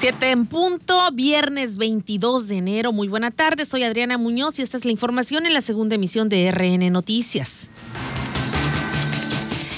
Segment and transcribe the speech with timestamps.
[0.00, 2.90] Siete en punto, viernes 22 de enero.
[2.90, 6.30] Muy buena tarde, soy Adriana Muñoz y esta es la información en la segunda emisión
[6.30, 7.70] de RN Noticias.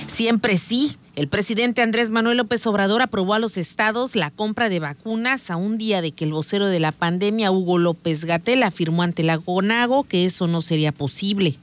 [0.06, 0.96] Siempre sí.
[1.16, 5.56] El presidente Andrés Manuel López Obrador aprobó a los estados la compra de vacunas a
[5.56, 9.34] un día de que el vocero de la pandemia, Hugo López Gatel, afirmó ante la
[9.34, 11.58] GONAGO que eso no sería posible.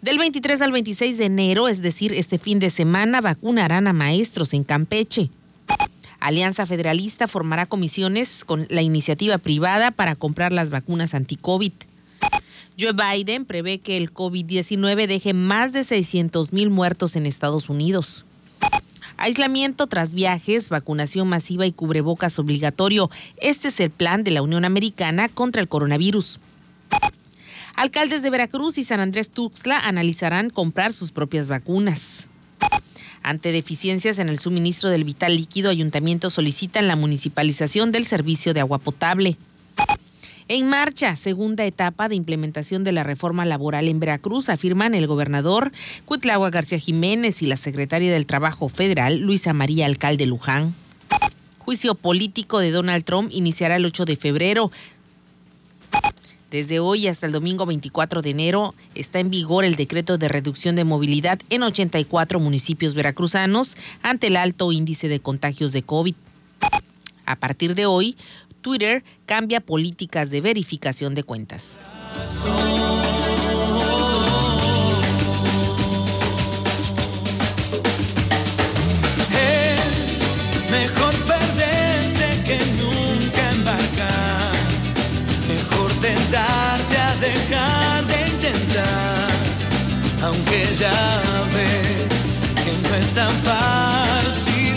[0.00, 4.54] Del 23 al 26 de enero, es decir, este fin de semana, vacunarán a maestros
[4.54, 5.28] en Campeche.
[6.20, 11.72] Alianza Federalista formará comisiones con la iniciativa privada para comprar las vacunas anti-COVID.
[12.78, 18.26] Joe Biden prevé que el COVID-19 deje más de 600 mil muertos en Estados Unidos.
[19.16, 23.10] Aislamiento tras viajes, vacunación masiva y cubrebocas obligatorio.
[23.36, 26.40] Este es el plan de la Unión Americana contra el coronavirus.
[27.76, 32.30] Alcaldes de Veracruz y San Andrés Tuxtla analizarán comprar sus propias vacunas.
[33.22, 38.60] Ante deficiencias en el suministro del vital líquido, ayuntamientos solicitan la municipalización del servicio de
[38.60, 39.36] agua potable.
[40.48, 45.70] En marcha, segunda etapa de implementación de la reforma laboral en Veracruz, afirman el gobernador
[46.06, 50.74] Cuitlagua García Jiménez y la secretaria del Trabajo Federal, Luisa María Alcalde Luján.
[51.58, 54.72] Juicio político de Donald Trump iniciará el 8 de febrero.
[56.50, 60.74] Desde hoy hasta el domingo 24 de enero está en vigor el decreto de reducción
[60.74, 66.14] de movilidad en 84 municipios veracruzanos ante el alto índice de contagios de COVID.
[67.24, 68.16] A partir de hoy,
[68.62, 71.78] Twitter cambia políticas de verificación de cuentas.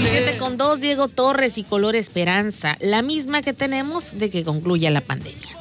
[0.01, 4.91] 7 con 2, Diego Torres y Color Esperanza, la misma que tenemos de que concluya
[4.91, 5.57] la pandemia.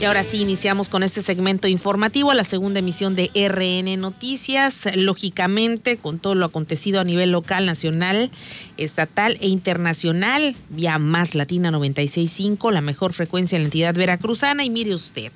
[0.00, 5.96] Y ahora sí, iniciamos con este segmento informativo, la segunda emisión de RN Noticias, lógicamente
[5.96, 8.30] con todo lo acontecido a nivel local, nacional,
[8.76, 14.64] estatal e internacional, vía Más Latina 96.5, la mejor frecuencia en la entidad veracruzana.
[14.64, 15.32] Y mire usted,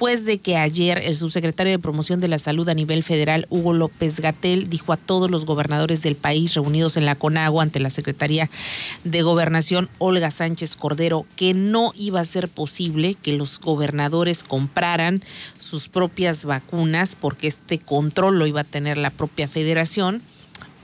[0.00, 3.74] después de que ayer el subsecretario de Promoción de la Salud a nivel federal, Hugo
[3.74, 7.90] López Gatel, dijo a todos los gobernadores del país reunidos en la CONAGUA ante la
[7.90, 8.48] Secretaría
[9.04, 15.22] de Gobernación, Olga Sánchez Cordero, que no iba a ser posible que los gobernadores compraran
[15.58, 20.22] sus propias vacunas porque este control lo iba a tener la propia federación.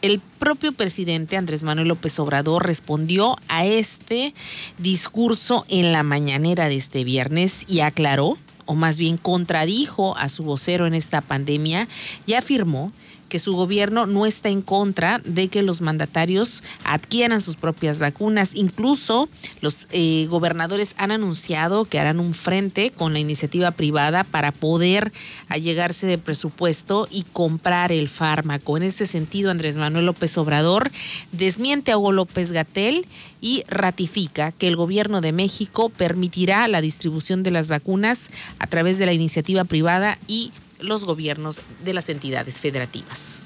[0.02, 4.34] El propio presidente Andrés Manuel López Obrador respondió a este
[4.76, 10.44] discurso en la mañanera de este viernes y aclaró, o más bien contradijo a su
[10.44, 11.88] vocero en esta pandemia
[12.26, 12.92] y afirmó
[13.28, 18.54] que su gobierno no está en contra de que los mandatarios adquieran sus propias vacunas.
[18.54, 19.28] Incluso
[19.60, 25.12] los eh, gobernadores han anunciado que harán un frente con la iniciativa privada para poder
[25.48, 28.76] allegarse de presupuesto y comprar el fármaco.
[28.76, 30.90] En este sentido, Andrés Manuel López Obrador
[31.32, 33.06] desmiente a Hugo López Gatel
[33.40, 38.98] y ratifica que el gobierno de México permitirá la distribución de las vacunas a través
[38.98, 40.50] de la iniciativa privada y
[40.80, 43.42] los gobiernos de las entidades federativas.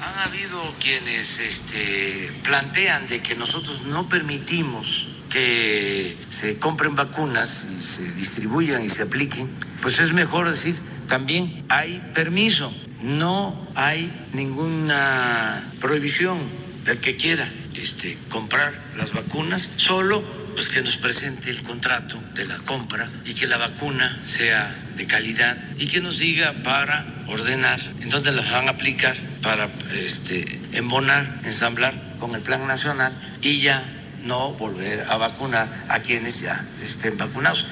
[0.00, 7.80] Han habido quienes este, plantean de que nosotros no permitimos que se compren vacunas y
[7.80, 9.48] se distribuyan y se apliquen.
[9.80, 16.38] Pues es mejor decir, también hay permiso, no hay ninguna prohibición
[16.84, 20.22] del que quiera este, comprar las vacunas, solo
[20.54, 25.06] pues que nos presente el contrato de la compra y que la vacuna sea de
[25.06, 30.44] calidad y que nos diga para ordenar en dónde las van a aplicar para este,
[30.72, 33.82] embonar, ensamblar con el plan nacional y ya
[34.24, 37.66] no volver a vacunar a quienes ya estén vacunados.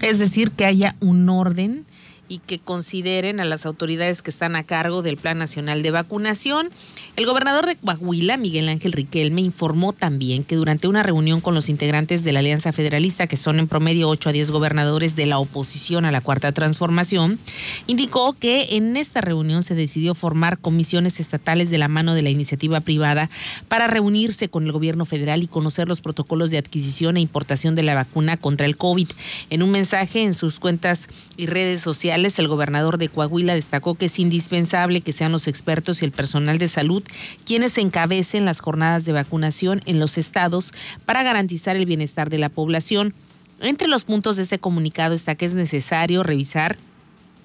[0.00, 1.86] Es decir, que haya un orden
[2.30, 6.70] y que consideren a las autoridades que están a cargo del Plan Nacional de Vacunación.
[7.16, 11.68] El gobernador de Coahuila, Miguel Ángel Riquelme, informó también que durante una reunión con los
[11.68, 15.38] integrantes de la Alianza Federalista, que son en promedio 8 a 10 gobernadores de la
[15.38, 17.40] oposición a la Cuarta Transformación,
[17.88, 22.30] indicó que en esta reunión se decidió formar comisiones estatales de la mano de la
[22.30, 23.28] iniciativa privada
[23.66, 27.82] para reunirse con el gobierno federal y conocer los protocolos de adquisición e importación de
[27.82, 29.08] la vacuna contra el COVID.
[29.50, 34.06] En un mensaje en sus cuentas y redes sociales, el gobernador de Coahuila destacó que
[34.06, 37.02] es indispensable que sean los expertos y el personal de salud
[37.44, 40.72] quienes encabecen las jornadas de vacunación en los estados
[41.04, 43.14] para garantizar el bienestar de la población.
[43.60, 46.76] Entre los puntos de este comunicado está que es necesario revisar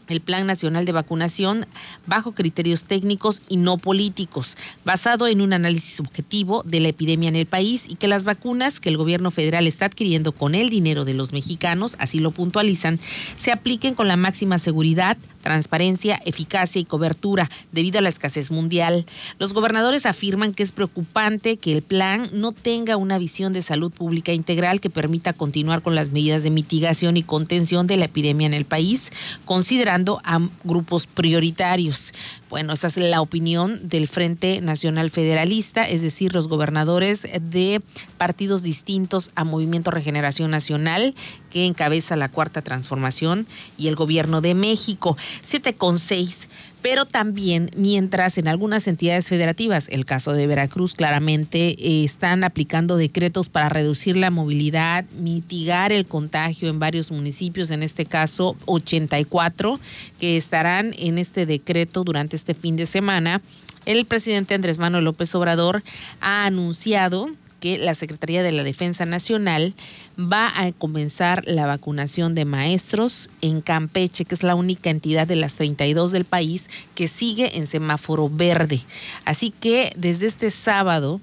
[0.07, 1.65] el Plan Nacional de Vacunación
[2.05, 7.35] bajo criterios técnicos y no políticos, basado en un análisis objetivo de la epidemia en
[7.35, 11.05] el país y que las vacunas que el gobierno federal está adquiriendo con el dinero
[11.05, 12.99] de los mexicanos, así lo puntualizan,
[13.35, 19.05] se apliquen con la máxima seguridad, transparencia, eficacia y cobertura debido a la escasez mundial.
[19.37, 23.91] Los gobernadores afirman que es preocupante que el plan no tenga una visión de salud
[23.91, 28.47] pública integral que permita continuar con las medidas de mitigación y contención de la epidemia
[28.47, 29.11] en el país,
[29.45, 32.13] considerando a grupos prioritarios.
[32.49, 37.81] Bueno, esa es la opinión del Frente Nacional Federalista, es decir, los gobernadores de
[38.17, 41.15] partidos distintos a Movimiento Regeneración Nacional,
[41.49, 43.47] que encabeza la Cuarta Transformación,
[43.77, 45.17] y el Gobierno de México.
[45.43, 46.47] 7,6
[46.85, 52.95] pero también mientras en algunas entidades federativas, el caso de Veracruz claramente, eh, están aplicando
[52.95, 59.79] decretos para reducir la movilidad, mitigar el contagio en varios municipios, en este caso 84,
[60.19, 63.41] que estarán en este decreto durante este fin de semana.
[63.87, 65.81] El presidente Andrés Manuel López Obrador
[66.21, 67.31] ha anunciado
[67.65, 69.73] que la Secretaría de la Defensa Nacional
[70.19, 75.35] va a comenzar la vacunación de maestros en Campeche, que es la única entidad de
[75.35, 78.81] las 32 del país que sigue en semáforo verde.
[79.25, 81.21] Así que desde este sábado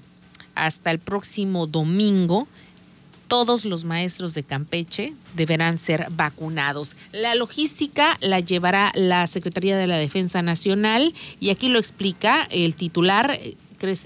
[0.57, 2.49] hasta el próximo domingo,
[3.29, 6.97] todos los maestros de Campeche deberán ser vacunados.
[7.13, 12.75] La logística la llevará la Secretaría de la Defensa Nacional y aquí lo explica el
[12.75, 13.39] titular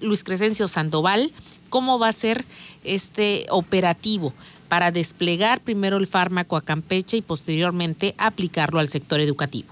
[0.02, 1.32] Luis Crescencio Sandoval
[1.68, 2.44] cómo va a ser
[2.84, 4.32] este operativo
[4.68, 9.68] para desplegar primero el fármaco a Campeche y posteriormente aplicarlo al sector educativo.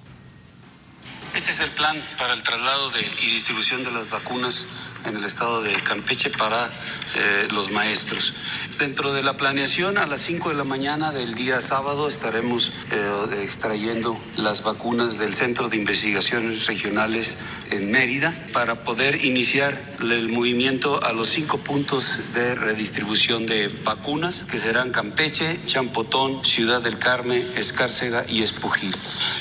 [1.34, 2.92] Este es el plan para el traslado
[3.22, 4.68] y distribución de las vacunas
[5.06, 8.32] en el estado de Campeche para eh, los maestros.
[8.78, 13.42] Dentro de la planeación, a las 5 de la mañana del día sábado estaremos eh,
[13.42, 17.36] extrayendo las vacunas del Centro de Investigaciones Regionales
[17.70, 24.44] en Mérida para poder iniciar el movimiento a los cinco puntos de redistribución de vacunas,
[24.44, 28.94] que serán Campeche, Champotón, Ciudad del Carmen, Escárcega y Espujil.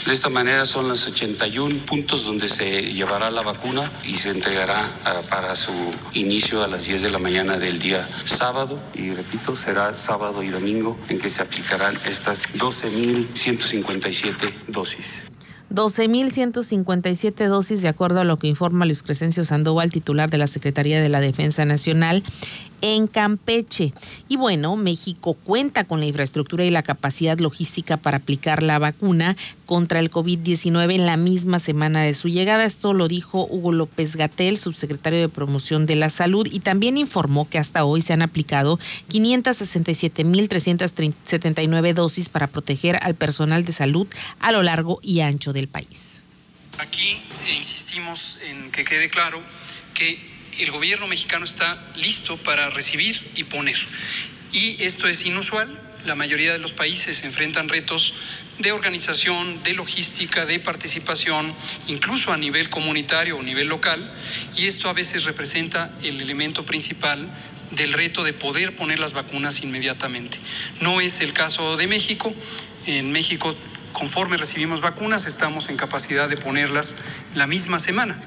[0.06, 4.80] De esta manera son los 81 puntos donde se llevará la vacuna y se entregará
[5.06, 5.72] ah, para su
[6.14, 8.80] inicio a las 10 de la mañana del día sábado
[9.24, 15.32] repito, será sábado y domingo en que se aplicarán estas 12.157 dosis.
[15.72, 21.02] 12.157 dosis, de acuerdo a lo que informa Luis Crescencio Sandoval, titular de la Secretaría
[21.02, 22.24] de la Defensa Nacional
[22.84, 23.92] en Campeche.
[24.28, 29.36] Y bueno, México cuenta con la infraestructura y la capacidad logística para aplicar la vacuna
[29.66, 32.66] contra el COVID-19 en la misma semana de su llegada.
[32.66, 37.48] Esto lo dijo Hugo López Gatel, subsecretario de Promoción de la Salud, y también informó
[37.48, 38.78] que hasta hoy se han aplicado
[39.10, 44.08] 567.379 dosis para proteger al personal de salud
[44.40, 46.24] a lo largo y ancho del país.
[46.80, 47.22] Aquí
[47.56, 49.40] insistimos en que quede claro
[49.94, 53.78] que el gobierno mexicano está listo para recibir y poner.
[54.52, 55.68] Y esto es inusual.
[56.06, 58.14] La mayoría de los países enfrentan retos
[58.60, 61.54] de organización, de logística, de participación,
[61.88, 64.14] incluso a nivel comunitario o nivel local,
[64.56, 67.28] y esto a veces representa el elemento principal
[67.72, 70.38] del reto de poder poner las vacunas inmediatamente.
[70.82, 72.34] No es el caso de México.
[72.86, 73.56] En México,
[73.92, 76.98] conforme recibimos vacunas, estamos en capacidad de ponerlas
[77.34, 78.20] la misma semana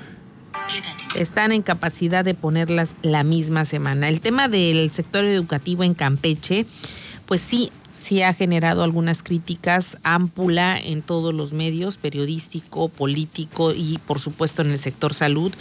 [1.14, 4.08] están en capacidad de ponerlas la misma semana.
[4.08, 6.66] El tema del sector educativo en Campeche,
[7.26, 13.98] pues sí, sí ha generado algunas críticas ámpula en todos los medios, periodístico, político y
[14.06, 15.52] por supuesto en el sector salud,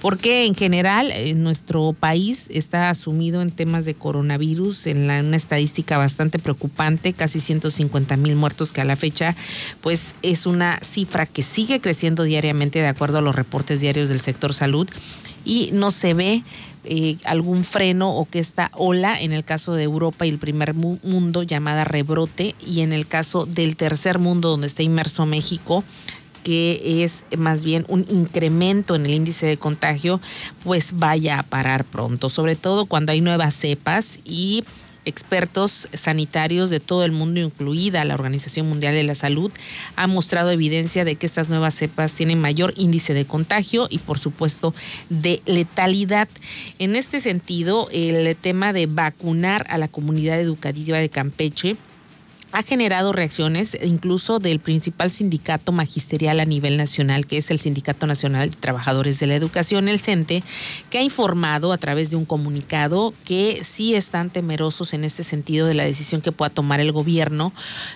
[0.00, 5.36] porque en general en nuestro país está asumido en temas de coronavirus, en la, una
[5.36, 9.36] estadística bastante preocupante, casi 150 mil muertos que a la fecha
[9.82, 14.20] pues es una cifra que sigue creciendo diariamente de acuerdo a los reportes diarios del
[14.20, 14.88] sector salud
[15.44, 16.42] y no se ve
[16.84, 20.74] eh, algún freno o que esta ola, en el caso de Europa y el primer
[20.74, 25.84] mundo, llamada rebrote, y en el caso del tercer mundo, donde está inmerso México,
[26.42, 30.20] que es más bien un incremento en el índice de contagio,
[30.64, 34.64] pues vaya a parar pronto, sobre todo cuando hay nuevas cepas y
[35.04, 39.50] expertos sanitarios de todo el mundo, incluida la Organización Mundial de la Salud,
[39.96, 44.18] han mostrado evidencia de que estas nuevas cepas tienen mayor índice de contagio y por
[44.18, 44.74] supuesto
[45.08, 46.28] de letalidad.
[46.78, 51.76] En este sentido, el tema de vacunar a la comunidad educativa de Campeche
[52.52, 58.06] ha generado reacciones incluso del principal sindicato magisterial a nivel nacional, que es el Sindicato
[58.06, 60.42] Nacional de Trabajadores de la Educación, el CENTE,
[60.90, 65.66] que ha informado a través de un comunicado que sí están temerosos en este sentido
[65.66, 67.52] de la decisión que pueda tomar el gobierno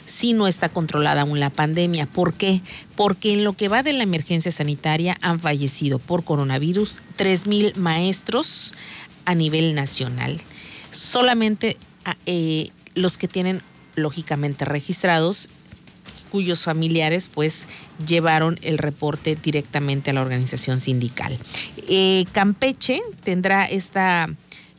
[0.07, 2.07] si no está controlada aún la pandemia.
[2.07, 2.63] ¿Por qué?
[2.95, 8.75] Porque en lo que va de la emergencia sanitaria han fallecido por coronavirus 3.000 maestros
[9.27, 10.41] a nivel nacional.
[10.91, 13.61] Solamente ah, eh, los que tienen
[13.97, 15.50] lógicamente registrados
[16.31, 17.67] cuyos familiares pues
[18.07, 21.37] llevaron el reporte directamente a la organización sindical.
[21.88, 24.26] Eh, Campeche tendrá esta,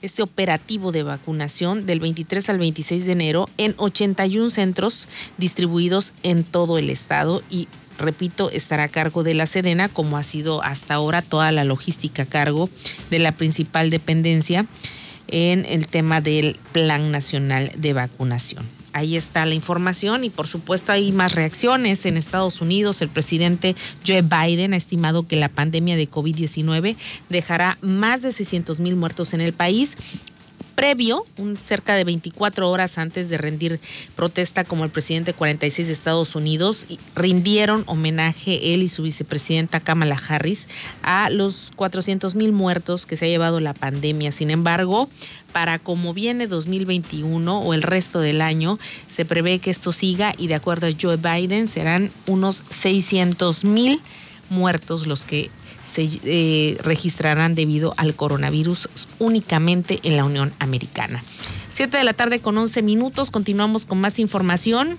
[0.01, 6.43] este operativo de vacunación del 23 al 26 de enero en 81 centros distribuidos en
[6.43, 10.93] todo el estado y repito, estará a cargo de la Sedena, como ha sido hasta
[10.93, 12.69] ahora toda la logística a cargo
[13.09, 14.67] de la principal dependencia
[15.27, 20.91] en el tema del Plan Nacional de Vacunación ahí está la información y por supuesto
[20.91, 22.05] hay más reacciones.
[22.05, 23.75] En Estados Unidos el presidente
[24.05, 26.95] Joe Biden ha estimado que la pandemia de COVID-19
[27.29, 29.95] dejará más de 600 mil muertos en el país
[30.77, 33.79] previo, un, cerca de 24 horas antes de rendir
[34.15, 40.21] protesta como el presidente 46 de Estados Unidos, rindieron homenaje él y su vicepresidenta Kamala
[40.29, 40.67] Harris
[41.01, 44.31] a los 400 mil muertos que se ha llevado la pandemia.
[44.31, 45.09] Sin embargo,
[45.51, 50.45] para como viene 2021 o el resto del año, se prevé que esto siga y
[50.45, 53.99] de acuerdo a Joe Biden serán unos 600 mil
[54.51, 55.49] muertos los que
[55.87, 58.89] se eh, registrarán debido al coronavirus
[59.19, 61.23] únicamente en la Unión Americana.
[61.67, 64.97] Siete de la tarde con 11 minutos, continuamos con más información.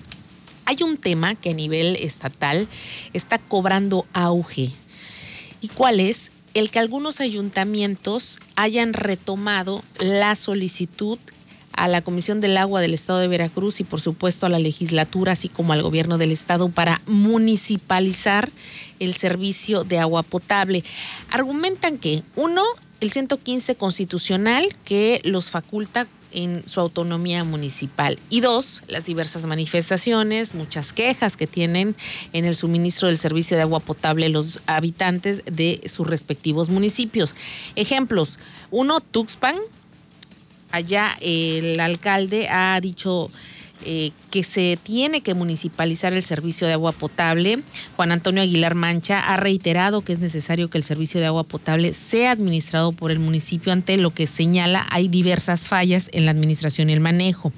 [0.64, 2.68] Hay un tema que a nivel estatal
[3.12, 4.70] está cobrando auge.
[5.60, 6.32] ¿Y cuál es?
[6.54, 11.18] El que algunos ayuntamientos hayan retomado la solicitud
[11.78, 15.32] a la Comisión del Agua del Estado de Veracruz y por supuesto a la legislatura,
[15.32, 18.50] así como al gobierno del Estado, para municipalizar
[18.98, 20.84] el servicio de agua potable.
[21.30, 22.62] Argumentan que, uno,
[23.00, 28.18] el 115 constitucional que los faculta en su autonomía municipal.
[28.28, 31.96] Y dos, las diversas manifestaciones, muchas quejas que tienen
[32.32, 37.34] en el suministro del servicio de agua potable los habitantes de sus respectivos municipios.
[37.76, 38.38] Ejemplos,
[38.70, 39.56] uno, Tuxpan,
[40.70, 43.30] allá el alcalde ha dicho
[43.84, 47.62] eh, que se tiene que municipalizar el servicio de agua potable.
[47.94, 51.92] Juan Antonio Aguilar Mancha ha reiterado que es necesario que el servicio de agua potable
[51.92, 56.90] sea administrado por el municipio ante lo que señala hay diversas fallas en la administración
[56.90, 57.52] y el manejo.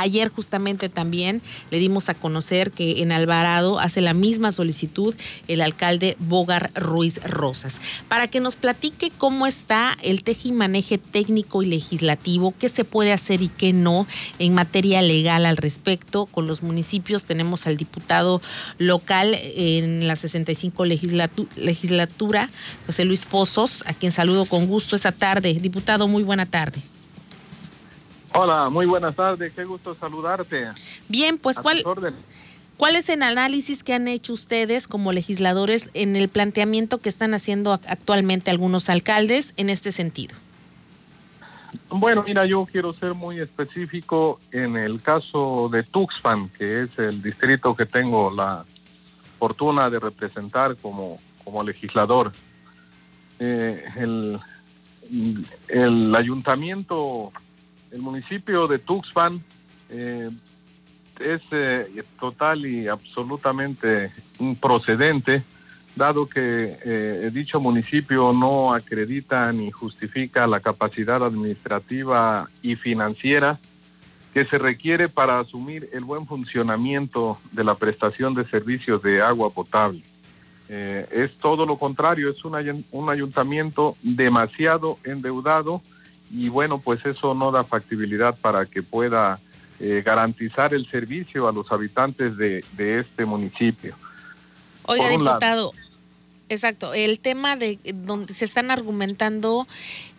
[0.00, 5.12] Ayer justamente también le dimos a conocer que en Alvarado hace la misma solicitud
[5.48, 11.66] el alcalde Bogar Ruiz Rosas, para que nos platique cómo está el tejimaneje técnico y
[11.66, 14.06] legislativo, qué se puede hacer y qué no
[14.38, 16.26] en materia legal al respecto.
[16.26, 18.40] Con los municipios tenemos al diputado
[18.78, 22.50] local en la 65 legislatura,
[22.86, 25.54] José Luis Pozos, a quien saludo con gusto esta tarde.
[25.54, 26.80] Diputado, muy buena tarde.
[28.40, 30.68] Hola, muy buenas tardes, qué gusto saludarte.
[31.08, 31.82] Bien, pues ¿cuál,
[32.76, 37.34] ¿cuál es el análisis que han hecho ustedes como legisladores en el planteamiento que están
[37.34, 40.36] haciendo actualmente algunos alcaldes en este sentido?
[41.88, 47.20] Bueno, mira, yo quiero ser muy específico en el caso de Tuxpan, que es el
[47.20, 48.64] distrito que tengo la
[49.40, 52.30] fortuna de representar como, como legislador.
[53.40, 54.38] Eh, el,
[55.66, 57.32] el ayuntamiento
[57.90, 59.42] el municipio de Tuxpan
[59.90, 60.30] eh,
[61.20, 65.42] es eh, total y absolutamente improcedente,
[65.96, 73.58] dado que eh, dicho municipio no acredita ni justifica la capacidad administrativa y financiera
[74.32, 79.50] que se requiere para asumir el buen funcionamiento de la prestación de servicios de agua
[79.50, 80.02] potable.
[80.68, 85.80] es todo lo contrario, es un ayuntamiento demasiado endeudado,
[86.30, 89.40] y bueno, pues eso no da factibilidad para que pueda
[89.80, 93.94] eh, garantizar el servicio a los habitantes de, este municipio.
[94.84, 95.72] Oiga, diputado,
[96.48, 99.68] exacto, el tema de donde se están argumentando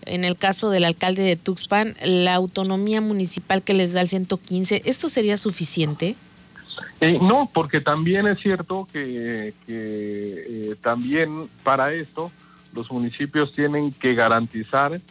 [0.05, 4.83] en el caso del alcalde de Tuxpan, la autonomía municipal que les da el 115,
[4.85, 6.15] ¿esto sería suficiente?
[7.01, 12.31] Eh, no, porque también es cierto que, eh, también para esto
[12.73, 15.01] los municipios tienen que garantizar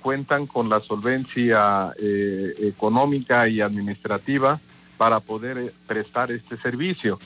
[0.00, 4.60] cuentan con la solvencia eh, económica y administrativa
[4.96, 7.18] para poder eh, prestar este servicio.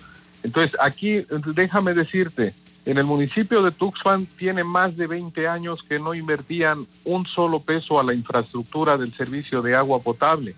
[0.43, 5.99] Entonces, aquí déjame decirte, en el municipio de Tuxpan tiene más de 20 años que
[5.99, 10.55] no invertían un solo peso a la infraestructura del servicio de agua potable.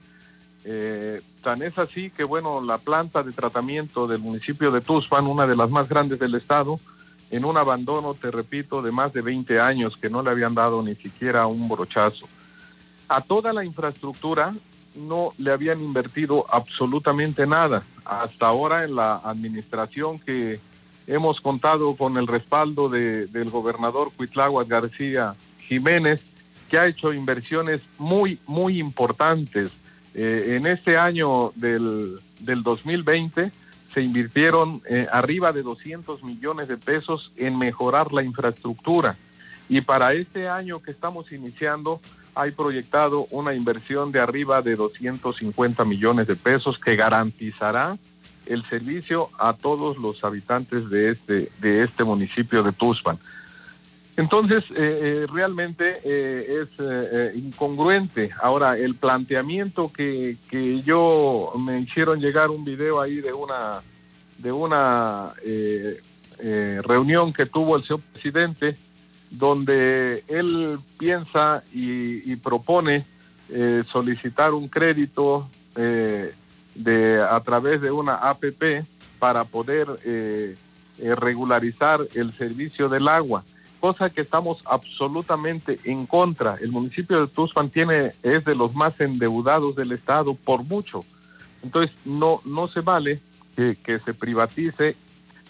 [0.65, 5.47] Eh, tan es así que, bueno, la planta de tratamiento del municipio de Tuxpan, una
[5.47, 6.79] de las más grandes del estado,
[7.31, 10.83] en un abandono, te repito, de más de 20 años que no le habían dado
[10.83, 12.27] ni siquiera un brochazo.
[13.09, 14.53] A toda la infraestructura
[14.95, 17.83] no le habían invertido absolutamente nada.
[18.05, 20.61] Hasta ahora en la administración que
[21.07, 25.35] hemos contado con el respaldo de, del gobernador Cuitláhuac García
[25.67, 26.23] Jiménez,
[26.71, 29.71] que ha hecho inversiones muy, muy importantes.
[30.15, 33.53] Eh, en este año del, del 2020
[33.99, 39.17] se invirtieron eh, arriba de 200 millones de pesos en mejorar la infraestructura.
[39.69, 42.01] Y para este año que estamos iniciando,
[42.37, 47.99] hay proyectado una inversión de arriba de 250 millones de pesos que garantizará
[48.47, 53.19] el servicio a todos los habitantes de este, de este municipio de Tuxpan.
[54.19, 58.31] Entonces, eh, eh, realmente eh, es eh, incongruente.
[58.43, 63.81] Ahora, el planteamiento que, que yo me hicieron llegar un video ahí de una,
[64.39, 66.01] de una eh,
[66.41, 68.77] eh, reunión que tuvo el señor presidente,
[69.31, 73.07] donde él piensa y, y propone
[73.51, 76.35] eh, solicitar un crédito eh,
[76.75, 78.85] de, a través de una APP
[79.21, 80.57] para poder eh,
[80.99, 83.45] eh, regularizar el servicio del agua,
[83.81, 86.57] cosa que estamos absolutamente en contra.
[86.61, 91.01] El municipio de Tuxpan tiene, es de los más endeudados del estado por mucho.
[91.63, 93.21] Entonces, no, no se vale
[93.57, 94.97] que, que se privatice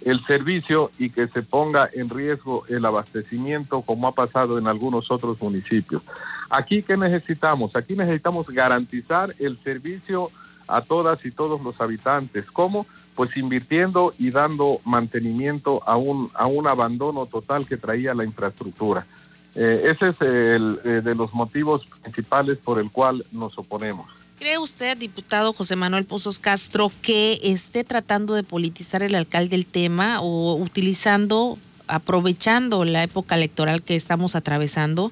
[0.04, 5.11] el servicio y que se ponga en riesgo el abastecimiento como ha pasado en algunos
[5.11, 6.02] otros municipios.
[6.50, 7.75] Aquí, ¿qué necesitamos?
[7.76, 10.30] Aquí necesitamos garantizar el servicio
[10.66, 12.50] a todas y todos los habitantes.
[12.50, 12.87] ¿Cómo?
[13.19, 19.09] Pues invirtiendo y dando mantenimiento a un, a un abandono total que traía la infraestructura.
[19.57, 24.09] Eh, ese es el eh, de los motivos principales por el cual nos oponemos.
[24.39, 29.67] ¿Cree usted, diputado José Manuel Pozos Castro, que esté tratando de politizar el alcalde el
[29.67, 31.59] tema o utilizando,
[31.89, 35.11] aprovechando la época electoral que estamos atravesando?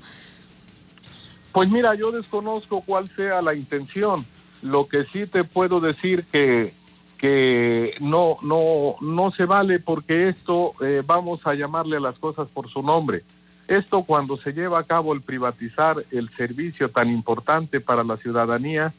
[1.51, 4.25] Pues mira, yo desconozco cuál sea la intención.
[4.63, 6.73] Lo que sí te puedo decir que
[7.19, 12.49] que no no no se vale porque esto eh, vamos a llamarle a las cosas
[12.49, 13.23] por su nombre.
[13.69, 18.93] Esto cuando se lleva a cabo el privatizar el servicio tan importante para la ciudadanía,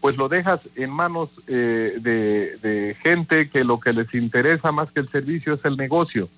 [0.00, 5.00] pues lo dejas en manos eh, de, gente que lo que les interesa más que
[5.00, 6.28] el servicio es el negocio.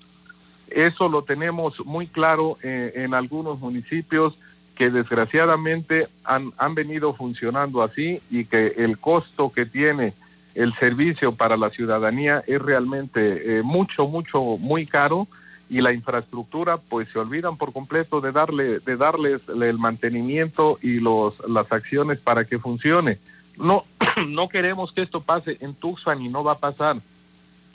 [0.69, 4.39] Eso lo tenemos muy claro eh, en algunos municipios
[4.77, 10.15] que desgraciadamente han, han venido funcionando así y que el costo que tiene
[10.55, 15.27] el servicio para la ciudadanía es realmente eh, mucho, mucho, muy caro
[15.69, 21.01] y la infraestructura pues se olvidan por completo de darle de darles el mantenimiento y
[21.01, 23.19] los las acciones para que funcione.
[23.57, 23.85] No
[24.29, 26.97] no queremos que esto pase en Tuxpan y no va a pasar.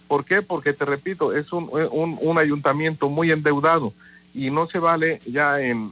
[0.08, 0.42] ¿Por qué?
[0.42, 3.94] Porque te repito, es un, un, un ayuntamiento muy endeudado
[4.34, 5.92] y no se vale ya en,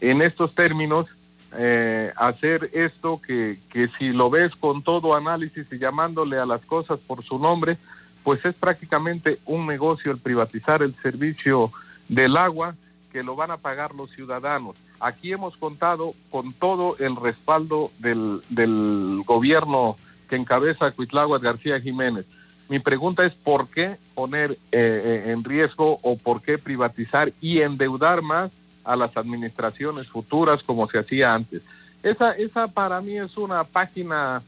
[0.00, 1.06] en estos términos
[1.52, 6.64] eh, hacer esto que, que si lo ves con todo análisis y llamándole a las
[6.66, 7.78] cosas por su nombre,
[8.22, 11.70] pues es prácticamente un negocio el privatizar el servicio
[12.08, 12.74] del agua
[13.12, 14.76] que lo van a pagar los ciudadanos.
[15.00, 19.96] Aquí hemos contado con todo el respaldo del, del gobierno
[20.28, 22.26] que encabeza Cuitláhuac García Jiménez.
[22.68, 27.60] Mi pregunta es por qué poner eh, eh, en riesgo o por qué privatizar y
[27.60, 28.50] endeudar más
[28.86, 31.62] a las administraciones futuras como se hacía antes.
[32.02, 34.40] Esa, esa para mí es una página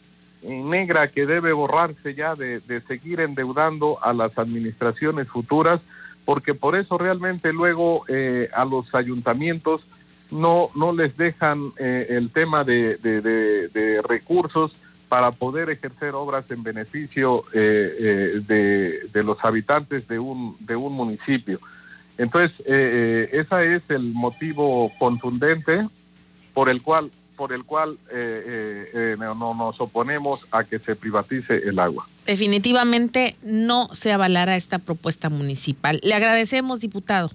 [0.43, 5.81] eh, negra que debe borrarse ya de, de seguir endeudando a las administraciones futuras,
[6.25, 9.85] porque por eso realmente luego eh, a los ayuntamientos
[10.31, 14.73] no, no les dejan eh, el tema de, de, recursos
[15.09, 20.93] para poder ejercer obras en beneficio eh, eh, de los habitantes de un, de un
[20.93, 21.61] municipio.
[22.19, 25.89] Entonces, eh, eh, ese es el motivo contundente
[26.53, 30.81] por el cual, por el cual eh, eh, eh, no, no nos oponemos a que
[30.81, 32.07] se privatice el agua.
[32.27, 36.01] Definitivamente no se avalará esta propuesta municipal.
[36.03, 37.31] Le agradecemos, diputado.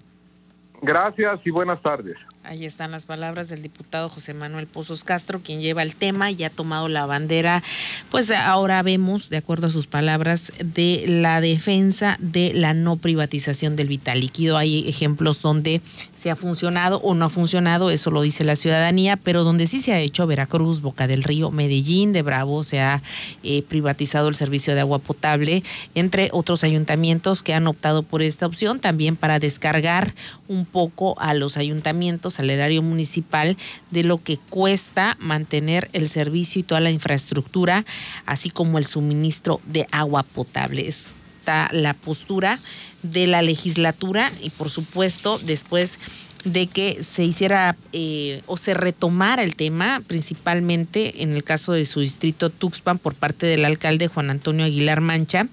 [0.82, 2.17] Gracias y buenas tardes.
[2.46, 6.44] Ahí están las palabras del diputado José Manuel Pozos Castro, quien lleva el tema y
[6.44, 7.64] ha tomado la bandera.
[8.12, 13.78] Pues ahora vemos, de acuerdo a sus palabras, de la defensa de la no privatización
[13.78, 14.58] del vital líquido.
[14.58, 15.82] Hay ejemplos donde
[16.16, 19.82] se ha funcionado o no ha funcionado, eso lo dice la ciudadanía, pero donde sí
[19.82, 23.02] se ha hecho Veracruz, Boca del Río, Medellín, de Bravo, se ha
[23.44, 25.64] eh, privatizado el servicio de agua potable,
[25.96, 30.14] entre otros ayuntamientos que han optado por esta opción también para descargar
[30.50, 33.58] un poco a los ayuntamientos pesos al erario municipal
[33.91, 37.86] de lo que cuesta mantener el servicio y toda la infraestructura,
[38.26, 40.88] así como el suministro de agua potable.
[40.88, 42.58] Está la postura
[43.04, 46.00] de la legislatura y por supuesto después
[46.46, 51.86] de que se hiciera eh, o se retomara el tema, principalmente en el caso de
[51.86, 55.48] su distrito Tuxpan por parte del alcalde Juan Antonio Aguilar Mancha,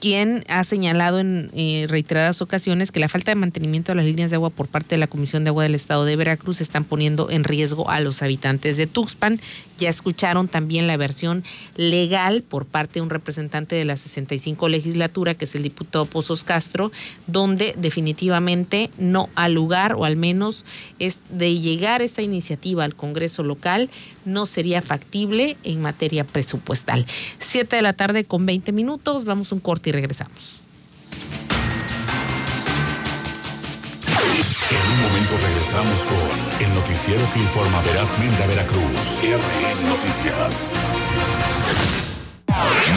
[0.00, 4.30] quien ha señalado en eh, reiteradas ocasiones que la falta de mantenimiento de las líneas
[4.30, 7.30] de agua por parte de la Comisión de Agua del Estado de Veracruz están poniendo
[7.30, 9.38] en riesgo a los habitantes de Tuxpan.
[9.76, 11.44] Ya escucharon también la versión
[11.76, 16.44] legal por parte de un representante de la 65 legislatura, que es el diputado Pozos
[16.44, 16.90] Castro,
[17.26, 20.64] donde definitivamente no al lugar, o al menos
[20.98, 23.90] es de llegar esta iniciativa al Congreso local,
[24.24, 27.06] no sería factible en materia presupuestal.
[27.38, 30.62] Siete de la tarde con 20 minutos, vamos un corte y regresamos.
[34.70, 39.18] En un momento regresamos con el noticiero que informa verazmente a Veracruz.
[39.22, 40.72] RN Noticias.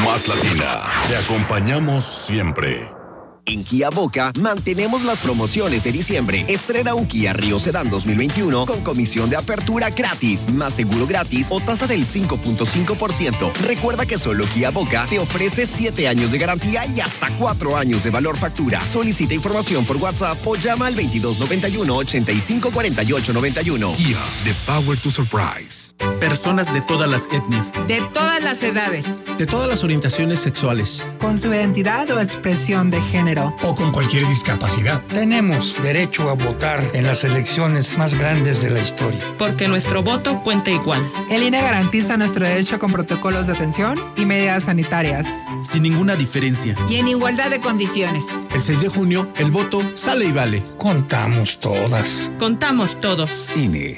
[0.05, 0.81] Más latina.
[1.07, 3.02] Te acompañamos siempre.
[3.45, 6.45] En Kia Boca mantenemos las promociones de diciembre.
[6.47, 11.59] Estrena un Kia Río Sedan 2021 con comisión de apertura gratis, más seguro gratis o
[11.59, 13.51] tasa del 5.5%.
[13.65, 18.03] Recuerda que solo Kia Boca te ofrece 7 años de garantía y hasta 4 años
[18.03, 18.79] de valor factura.
[18.79, 23.93] Solicita información por WhatsApp o llama al 2291 854891.
[23.97, 25.93] Kia, the power to surprise.
[26.21, 29.25] Personas de todas las etnias, De todas las edades.
[29.37, 31.05] de todas las orientaciones sexuales.
[31.19, 33.32] con su identidad o expresión de género.
[33.41, 35.01] O con cualquier discapacidad.
[35.07, 39.19] Tenemos derecho a votar en las elecciones más grandes de la historia.
[39.37, 41.01] Porque nuestro voto cuenta igual.
[41.29, 45.27] El INE garantiza nuestro derecho con protocolos de atención y medidas sanitarias.
[45.61, 46.75] Sin ninguna diferencia.
[46.89, 48.47] Y en igualdad de condiciones.
[48.53, 50.63] El 6 de junio, el voto sale y vale.
[50.77, 52.29] Contamos todas.
[52.39, 53.47] Contamos todos.
[53.55, 53.97] INE.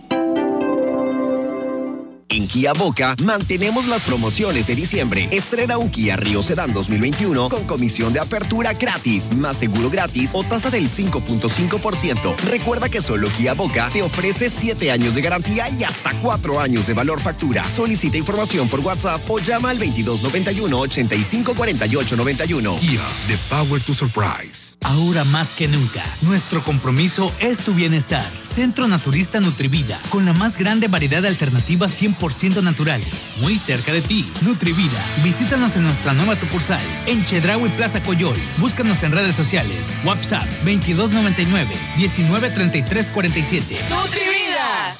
[2.31, 5.27] En Kia Boca mantenemos las promociones de diciembre.
[5.31, 10.41] Estrena un Kia Río Sedan 2021 con comisión de apertura gratis, más seguro gratis o
[10.41, 12.35] tasa del 5.5%.
[12.49, 16.87] Recuerda que solo Kia Boca te ofrece 7 años de garantía y hasta 4 años
[16.87, 17.65] de valor factura.
[17.65, 22.77] Solicita información por WhatsApp o llama al 2291 854891.
[22.79, 24.77] Kia, the power to surprise.
[24.83, 28.23] Ahora más que nunca, nuestro compromiso es tu bienestar.
[28.41, 32.20] Centro Naturista Nutrivida, con la más grande variedad de alternativas 100%
[32.61, 34.23] naturales, muy cerca de ti.
[34.43, 38.37] Nutrivida, visítanos en nuestra nueva sucursal, en Chedraui Plaza Coyol.
[38.57, 43.79] Búscanos en redes sociales, WhatsApp 2299 193347.
[43.89, 44.95] ¡Nutrivida!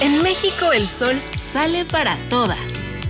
[0.00, 2.95] En México el sol sale para todas.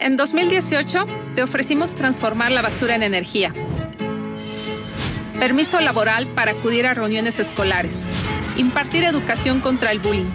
[0.00, 3.52] En 2018 te ofrecimos transformar la basura en energía.
[5.40, 8.06] Permiso laboral para acudir a reuniones escolares.
[8.56, 10.30] Impartir educación contra el bullying.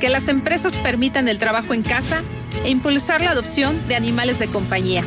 [0.00, 2.22] Que las empresas permitan el trabajo en casa
[2.64, 5.02] e impulsar la adopción de animales de compañía.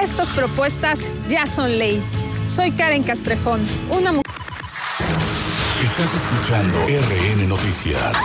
[0.00, 2.02] Estas propuestas ya son ley.
[2.46, 4.22] Soy Karen Castrejón, una mujer.
[5.84, 8.16] Estás escuchando RN Noticias.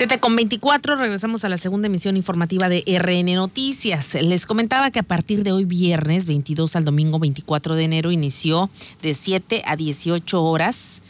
[0.00, 4.14] Siete con 24, regresamos a la segunda emisión informativa de RN Noticias.
[4.14, 8.70] Les comentaba que a partir de hoy viernes 22 al domingo 24 de enero inició
[9.02, 11.02] de 7 a 18 horas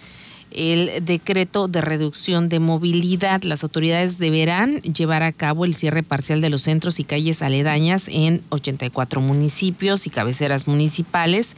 [0.51, 3.45] el decreto de reducción de movilidad.
[3.45, 8.09] Las autoridades deberán llevar a cabo el cierre parcial de los centros y calles aledañas
[8.09, 11.55] en 84 municipios y cabeceras municipales.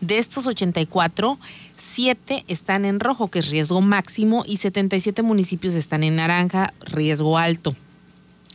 [0.00, 1.38] De estos 84,
[1.92, 7.38] 7 están en rojo, que es riesgo máximo, y 77 municipios están en naranja, riesgo
[7.38, 7.76] alto.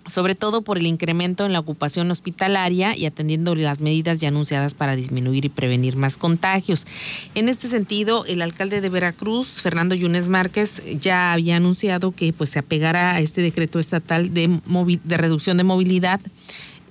[0.08, 4.74] sobre todo por el incremento en la ocupación hospitalaria y atendiendo las medidas ya anunciadas
[4.74, 6.88] para disminuir y prevenir más contagios.
[7.36, 12.52] En este sentido, el alcalde de Veracruz, Fernando Yunes Márquez, ya había anunciado que pues
[12.52, 14.62] se apegará a este decreto estatal de,
[15.04, 16.22] de reducción de movilidad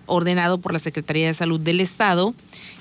[0.04, 2.34] ordenado por la Secretaría de Salud del Estado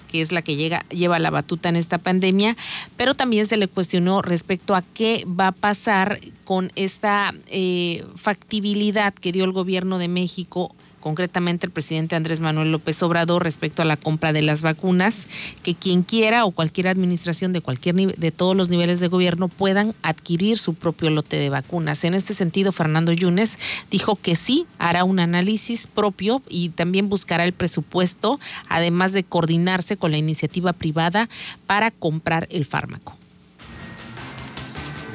[0.08, 2.56] que es la que llega, lleva la batuta en esta pandemia,
[2.98, 9.14] pero también se le cuestionó respecto a qué va a pasar con esta eh, factibilidad
[9.14, 13.86] que dio el gobierno de México concretamente el presidente Andrés Manuel López Obrador respecto a
[13.86, 15.28] la compra de las vacunas,
[15.62, 19.94] que quien quiera o cualquier administración de cualquier de todos los niveles de gobierno puedan
[20.02, 22.04] adquirir su propio lote de vacunas.
[22.06, 23.60] En este sentido, Fernando Yunes
[23.92, 29.98] dijo que sí hará un análisis propio y también buscará el presupuesto, además de coordinarse
[29.98, 31.30] con la iniciativa privada
[31.68, 33.16] para comprar el fármaco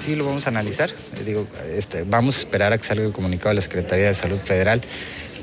[0.00, 0.90] sí lo vamos a analizar.
[1.26, 4.38] Digo, este, vamos a esperar a que salga el comunicado de la Secretaría de Salud
[4.38, 4.80] Federal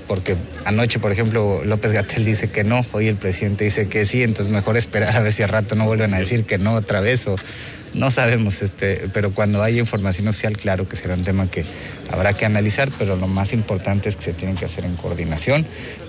[0.08, 4.24] porque anoche, por ejemplo, López Gatel dice que no, hoy el presidente dice que sí,
[4.24, 7.02] entonces mejor esperar a ver si al rato no vuelven a decir que no otra
[7.02, 7.36] vez o
[7.94, 11.66] no sabemos, este, pero cuando haya información oficial, claro que será un tema que
[12.12, 15.66] habrá que analizar, pero lo más importante es que se tienen que hacer en coordinación.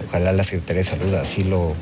[0.06, 1.74] Ojalá la Secretaría de Salud así lo,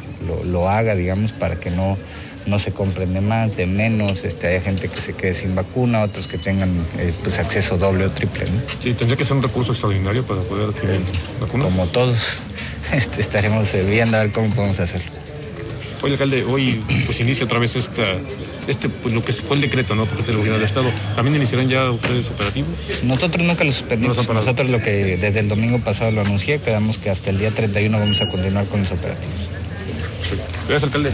[0.45, 1.99] lo haga, digamos, para que no
[2.47, 6.27] no se comprende más, de menos, este, hay gente que se quede sin vacuna, otros
[6.29, 8.45] que tengan eh, pues acceso doble o triple.
[8.45, 8.61] ¿no?
[8.81, 11.01] Sí, tendría que ser un recurso extraordinario para poder adquirir
[11.41, 11.73] vacunas.
[11.73, 12.39] Como todos,
[12.93, 15.11] este, estaremos viendo a ver cómo podemos hacerlo.
[16.03, 18.03] Oye, alcalde, hoy pues inicia otra vez esta,
[18.69, 20.05] este, pues, lo que fue el decreto, ¿no?
[20.05, 20.91] Por el gobierno del Estado.
[21.15, 22.71] ¿También iniciarán ya ustedes operativos?
[23.03, 24.17] Nosotros nunca los suspendimos.
[24.29, 27.99] Nosotros lo que desde el domingo pasado lo anuncié, quedamos que hasta el día 31
[27.99, 29.35] vamos a continuar con los operativos.
[30.69, 31.13] Gracias, alcalde.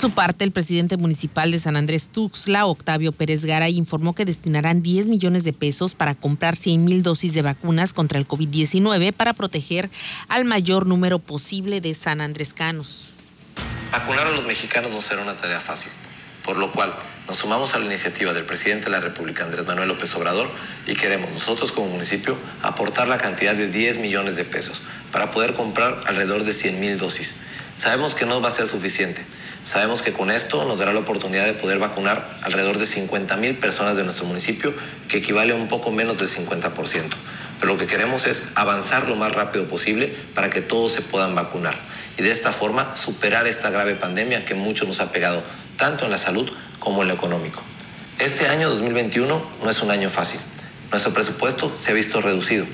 [0.00, 4.80] Su parte, el presidente municipal de San Andrés Tuxtla, Octavio Pérez Garay, informó que destinarán
[4.80, 9.34] 10 millones de pesos para comprar 100 mil dosis de vacunas contra el COVID-19 para
[9.34, 9.90] proteger
[10.28, 13.16] al mayor número posible de San Andrescanos.
[13.92, 15.92] Vacunar a los mexicanos no será una tarea fácil,
[16.46, 16.90] por lo cual
[17.28, 20.48] nos sumamos a la iniciativa del presidente de la República, Andrés Manuel López Obrador,
[20.86, 24.80] y queremos nosotros como municipio aportar la cantidad de 10 millones de pesos
[25.12, 27.34] para poder comprar alrededor de 100 mil dosis.
[27.74, 29.22] Sabemos que no va a ser suficiente
[29.62, 33.56] Sabemos que con esto nos dará la oportunidad de poder vacunar alrededor de 50 mil
[33.56, 34.72] personas de nuestro municipio,
[35.08, 36.72] que equivale a un poco menos del 50%.
[37.60, 41.34] Pero lo que queremos es avanzar lo más rápido posible para que todos se puedan
[41.34, 41.74] vacunar
[42.20, 45.42] y de esta forma superar esta grave pandemia que mucho nos ha pegado,
[45.78, 47.62] tanto en la salud como en lo económico.
[48.18, 50.38] Este año 2021 no es un año fácil.
[50.90, 52.66] Nuestro presupuesto se ha visto reducido,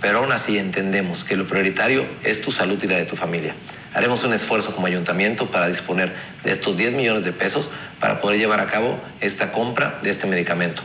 [0.00, 3.54] pero aún así entendemos que lo prioritario es tu salud y la de tu familia.
[3.94, 6.12] Haremos un esfuerzo como ayuntamiento para disponer
[6.44, 10.26] de estos 10 millones de pesos para poder llevar a cabo esta compra de este
[10.26, 10.82] medicamento.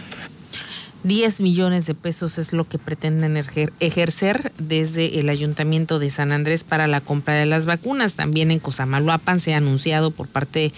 [1.04, 3.38] 10 millones de pesos es lo que pretenden
[3.80, 8.16] ejercer desde el Ayuntamiento de San Andrés para la compra de las vacunas.
[8.16, 10.74] También en Cosamaloapan se ha anunciado por parte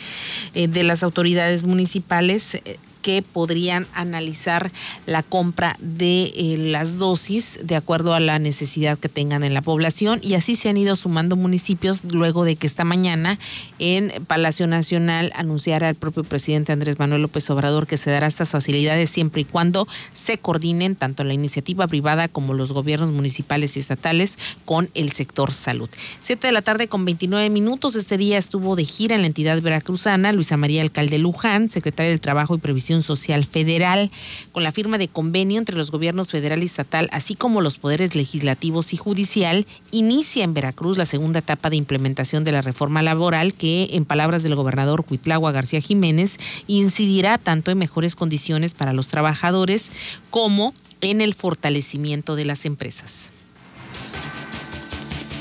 [0.54, 4.72] eh, de las autoridades municipales eh, que podrían analizar
[5.06, 9.62] la compra de eh, las dosis de acuerdo a la necesidad que tengan en la
[9.62, 13.40] población y así se han ido sumando municipios luego de que esta mañana
[13.80, 18.50] en Palacio Nacional anunciara el propio presidente Andrés Manuel López Obrador que se dará estas
[18.50, 23.80] facilidades siempre y cuando se coordinen tanto la iniciativa privada como los gobiernos municipales y
[23.80, 25.90] estatales con el sector salud.
[26.20, 27.96] Siete de la tarde con 29 minutos.
[27.96, 32.22] Este día estuvo de gira en la entidad veracruzana Luisa María Alcalde Luján, secretaria del
[32.22, 34.12] Trabajo y Previsión Social Federal,
[34.52, 38.16] con la firma de convenio entre los gobiernos federal y estatal, así como los poderes
[38.16, 43.54] legislativos y judicial, inicia en Veracruz la segunda etapa de implementación de la reforma laboral
[43.54, 49.08] que, en palabras del gobernador Cuitlagua García Jiménez, incidirá tanto en mejores condiciones para los
[49.08, 49.92] trabajadores
[50.30, 53.32] como en el fortalecimiento de las empresas.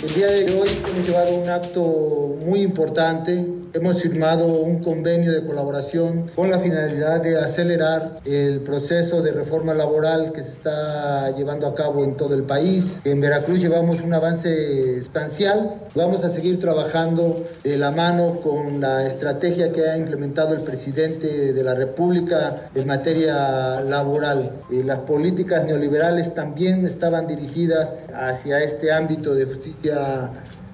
[0.01, 3.45] El día de hoy hemos llevado un acto muy importante.
[3.73, 9.75] Hemos firmado un convenio de colaboración con la finalidad de acelerar el proceso de reforma
[9.75, 13.01] laboral que se está llevando a cabo en todo el país.
[13.05, 15.83] En Veracruz llevamos un avance sustancial.
[15.95, 21.53] Vamos a seguir trabajando de la mano con la estrategia que ha implementado el presidente
[21.53, 24.63] de la República en materia laboral.
[24.71, 30.31] Eh, las políticas neoliberales también estaban dirigidas hacia este ámbito de justicia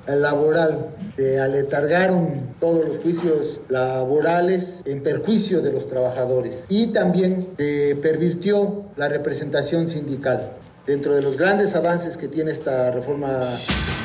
[0.06, 0.90] laboral.
[1.16, 8.86] Se aletargaron todos los juicios laborales en perjuicio de los trabajadores y también se pervirtió
[8.96, 10.52] la representación sindical.
[10.86, 13.40] Dentro de los grandes avances que tiene esta reforma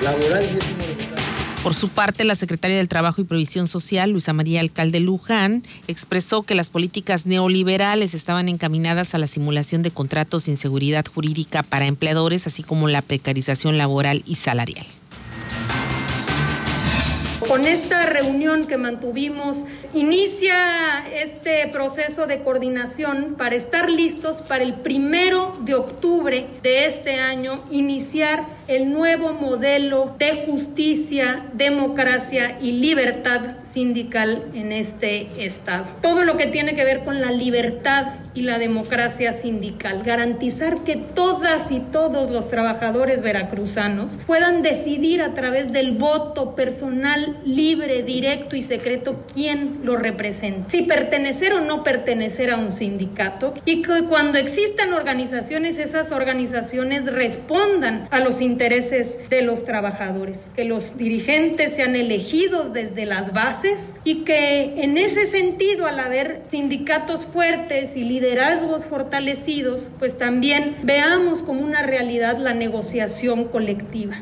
[0.03, 0.45] laboral,
[1.63, 6.43] Por su parte, la secretaria del Trabajo y Previsión Social, Luisa María Alcalde Luján, expresó
[6.43, 11.85] que las políticas neoliberales estaban encaminadas a la simulación de contratos sin seguridad jurídica para
[11.85, 14.87] empleadores, así como la precarización laboral y salarial.
[17.49, 19.57] Con esta reunión que mantuvimos,
[19.95, 27.15] inicia este proceso de coordinación para estar listos para el primero de octubre de este
[27.15, 33.41] año, iniciar el nuevo modelo de justicia, democracia y libertad
[33.73, 35.85] sindical en este estado.
[36.03, 40.95] Todo lo que tiene que ver con la libertad y la democracia sindical, garantizar que
[40.95, 48.55] todas y todos los trabajadores veracruzanos puedan decidir a través del voto personal, libre, directo
[48.55, 54.03] y secreto quién lo representa, si pertenecer o no pertenecer a un sindicato y que
[54.03, 61.73] cuando existan organizaciones, esas organizaciones respondan a los intereses de los trabajadores, que los dirigentes
[61.73, 68.03] sean elegidos desde las bases y que en ese sentido, al haber sindicatos fuertes y
[68.19, 74.21] liderazgos fortalecidos, pues también veamos como una realidad la negociación colectiva.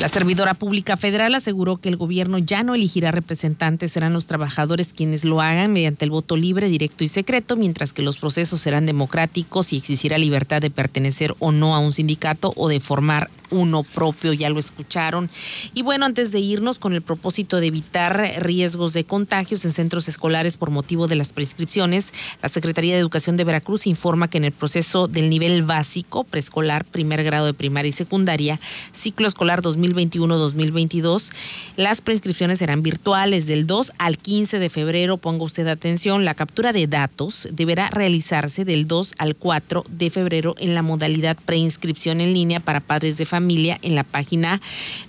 [0.00, 4.92] La servidora pública federal aseguró que el gobierno ya no elegirá representantes, serán los trabajadores
[4.94, 8.86] quienes lo hagan mediante el voto libre, directo y secreto, mientras que los procesos serán
[8.86, 13.82] democráticos y existirá libertad de pertenecer o no a un sindicato o de formar uno
[13.82, 15.30] propio, ya lo escucharon.
[15.74, 20.08] Y bueno, antes de irnos con el propósito de evitar riesgos de contagios en centros
[20.08, 22.06] escolares por motivo de las prescripciones,
[22.42, 26.84] la Secretaría de Educación de Veracruz informa que en el proceso del nivel básico, preescolar,
[26.84, 28.60] primer grado de primaria y secundaria,
[28.92, 31.32] ciclo escolar 2021-2022,
[31.76, 35.16] las prescripciones serán virtuales del 2 al 15 de febrero.
[35.16, 40.54] Ponga usted atención, la captura de datos deberá realizarse del 2 al 4 de febrero
[40.58, 43.33] en la modalidad preinscripción en línea para padres de familia
[43.82, 44.60] en la página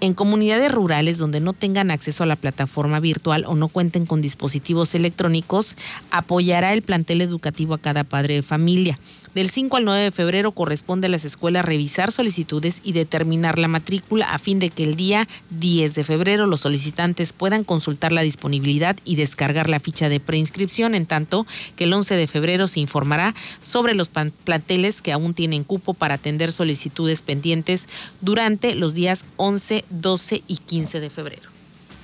[0.00, 4.22] En comunidades rurales donde no tengan acceso a la plataforma virtual o no cuenten con
[4.22, 5.76] dispositivos electrónicos,
[6.10, 8.98] apoyará el plantel educativo a cada padre de familia.
[9.36, 13.68] Del 5 al 9 de febrero corresponde a las escuelas revisar solicitudes y determinar la
[13.68, 18.22] matrícula a fin de que el día 10 de febrero los solicitantes puedan consultar la
[18.22, 21.46] disponibilidad y descargar la ficha de preinscripción, en tanto
[21.76, 26.14] que el 11 de febrero se informará sobre los planteles que aún tienen cupo para
[26.14, 27.88] atender solicitudes pendientes
[28.22, 31.50] durante los días 11, 12 y 15 de febrero.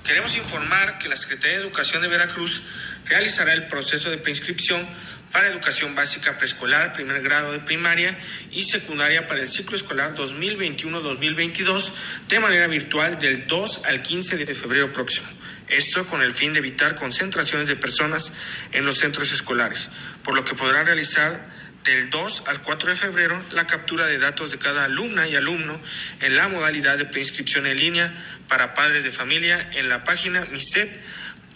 [0.04, 2.62] Queremos informar que la Secretaría de Educación de Veracruz
[3.06, 4.86] realizará el proceso de preinscripción
[5.32, 8.14] para educación básica preescolar, primer grado de primaria
[8.50, 11.92] y secundaria para el ciclo escolar 2021-2022
[12.28, 15.26] de manera virtual del 2 al 15 de febrero próximo.
[15.68, 18.32] Esto con el fin de evitar concentraciones de personas
[18.72, 19.88] en los centros escolares,
[20.22, 21.50] por lo que podrán realizar
[21.84, 25.80] del 2 al 4 de febrero la captura de datos de cada alumna y alumno
[26.20, 28.12] en la modalidad de preinscripción en línea
[28.48, 30.88] para padres de familia en la página MISEP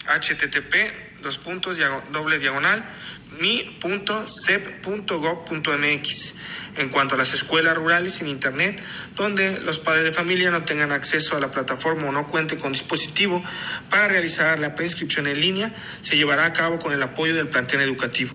[0.07, 1.77] http dos puntos
[2.11, 2.83] doble diagonal
[3.39, 6.33] mi.cep.gov.mx
[6.77, 8.79] en cuanto a las escuelas rurales sin internet,
[9.15, 12.71] donde los padres de familia no tengan acceso a la plataforma o no cuenten con
[12.71, 13.43] dispositivo
[13.89, 17.81] para realizar la preinscripción en línea, se llevará a cabo con el apoyo del plantel
[17.81, 18.33] educativo.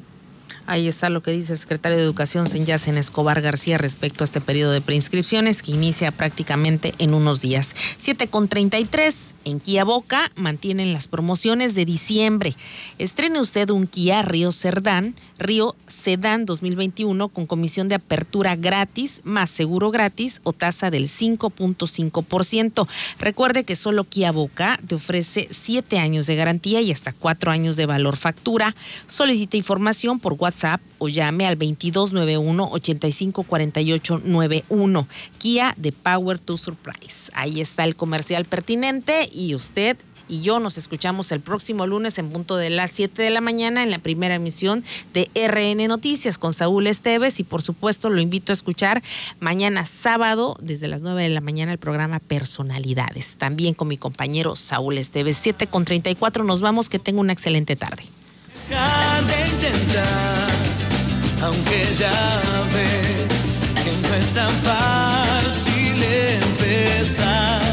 [0.66, 4.40] Ahí está lo que dice el secretario de Educación, Senyacen Escobar García, respecto a este
[4.40, 7.70] periodo de preinscripciones que inicia prácticamente en unos días.
[7.96, 12.54] 7 con 33 en Kia Boca mantienen las promociones de diciembre.
[12.98, 19.50] Estrene usted un Kia Río Cerdán, Río Sedán 2021 con comisión de apertura gratis, más
[19.50, 22.86] seguro gratis o tasa del 5.5%.
[23.18, 27.74] Recuerde que solo Kia Boca te ofrece 7 años de garantía y hasta 4 años
[27.74, 28.76] de valor factura.
[29.08, 35.08] Solicita información por WhatsApp WhatsApp o llame al 2291 854891.
[35.38, 37.32] Kia de Power to Surprise.
[37.34, 39.96] Ahí está el comercial pertinente y usted
[40.28, 43.82] y yo nos escuchamos el próximo lunes en punto de las 7 de la mañana
[43.82, 48.52] en la primera emisión de RN Noticias con Saúl Esteves y por supuesto lo invito
[48.52, 49.02] a escuchar
[49.40, 54.56] mañana sábado desde las 9 de la mañana el programa Personalidades, también con mi compañero
[54.56, 55.36] Saúl Esteves.
[55.38, 58.04] 7 con 34 nos vamos, que tenga una excelente tarde.
[58.68, 60.48] Dejar de intentar,
[61.42, 62.10] aunque ya
[62.72, 67.71] ves que no es tan fácil empezar.